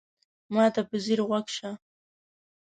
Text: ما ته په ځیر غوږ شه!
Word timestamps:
ما 0.53 0.65
ته 0.73 0.81
په 0.89 0.95
ځیر 1.03 1.19
غوږ 1.27 1.47
شه! 1.57 1.71